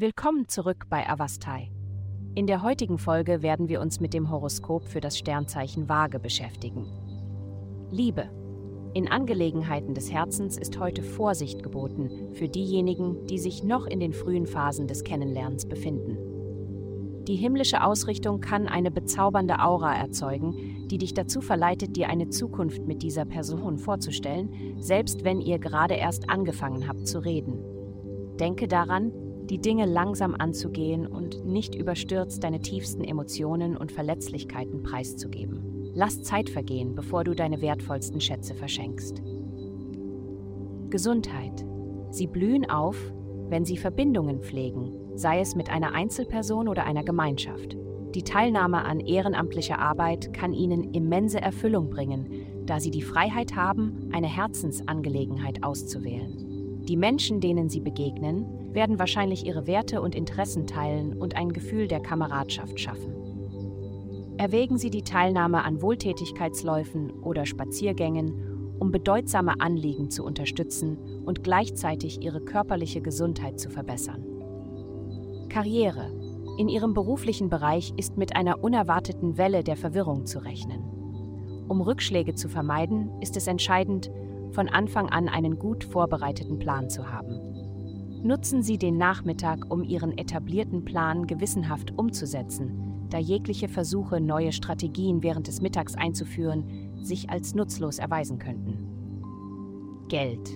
[0.00, 1.72] Willkommen zurück bei Avastai.
[2.36, 6.86] In der heutigen Folge werden wir uns mit dem Horoskop für das Sternzeichen Waage beschäftigen.
[7.90, 8.30] Liebe.
[8.94, 14.12] In Angelegenheiten des Herzens ist heute Vorsicht geboten für diejenigen, die sich noch in den
[14.12, 16.16] frühen Phasen des Kennenlernens befinden.
[17.24, 22.86] Die himmlische Ausrichtung kann eine bezaubernde Aura erzeugen, die dich dazu verleitet, dir eine Zukunft
[22.86, 27.58] mit dieser Person vorzustellen, selbst wenn ihr gerade erst angefangen habt zu reden.
[28.38, 29.10] Denke daran,
[29.50, 35.92] die Dinge langsam anzugehen und nicht überstürzt deine tiefsten Emotionen und Verletzlichkeiten preiszugeben.
[35.94, 39.22] Lass Zeit vergehen, bevor du deine wertvollsten Schätze verschenkst.
[40.90, 41.64] Gesundheit.
[42.10, 42.96] Sie blühen auf,
[43.48, 47.76] wenn sie Verbindungen pflegen, sei es mit einer Einzelperson oder einer Gemeinschaft.
[48.14, 54.08] Die Teilnahme an ehrenamtlicher Arbeit kann ihnen immense Erfüllung bringen, da sie die Freiheit haben,
[54.12, 56.47] eine Herzensangelegenheit auszuwählen.
[56.88, 61.86] Die Menschen, denen sie begegnen, werden wahrscheinlich ihre Werte und Interessen teilen und ein Gefühl
[61.86, 63.14] der Kameradschaft schaffen.
[64.38, 70.96] Erwägen Sie die Teilnahme an Wohltätigkeitsläufen oder Spaziergängen, um bedeutsame Anliegen zu unterstützen
[71.26, 74.24] und gleichzeitig Ihre körperliche Gesundheit zu verbessern.
[75.50, 76.10] Karriere.
[76.56, 80.84] In Ihrem beruflichen Bereich ist mit einer unerwarteten Welle der Verwirrung zu rechnen.
[81.68, 84.10] Um Rückschläge zu vermeiden, ist es entscheidend,
[84.58, 88.24] von Anfang an einen gut vorbereiteten Plan zu haben.
[88.24, 95.22] Nutzen Sie den Nachmittag, um Ihren etablierten Plan gewissenhaft umzusetzen, da jegliche Versuche, neue Strategien
[95.22, 100.08] während des Mittags einzuführen, sich als nutzlos erweisen könnten.
[100.08, 100.50] Geld.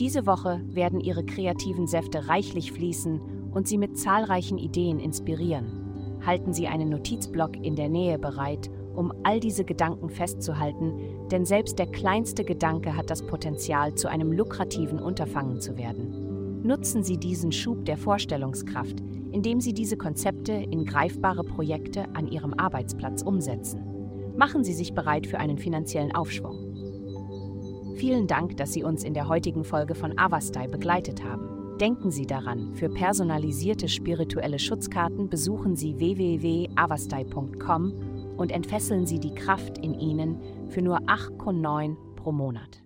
[0.00, 3.20] Diese Woche werden Ihre kreativen Säfte reichlich fließen
[3.52, 6.18] und Sie mit zahlreichen Ideen inspirieren.
[6.26, 10.94] Halten Sie einen Notizblock in der Nähe bereit, um all diese Gedanken festzuhalten,
[11.30, 16.62] denn selbst der kleinste Gedanke hat das Potenzial, zu einem lukrativen Unterfangen zu werden.
[16.62, 19.00] Nutzen Sie diesen Schub der Vorstellungskraft,
[19.32, 23.82] indem Sie diese Konzepte in greifbare Projekte an Ihrem Arbeitsplatz umsetzen.
[24.36, 26.74] Machen Sie sich bereit für einen finanziellen Aufschwung.
[27.96, 31.78] Vielen Dank, dass Sie uns in der heutigen Folge von Avastai begleitet haben.
[31.78, 37.92] Denken Sie daran, für personalisierte spirituelle Schutzkarten besuchen Sie www.avastai.com
[38.36, 42.83] und entfesseln Sie die Kraft in Ihnen für nur 8,9 pro Monat.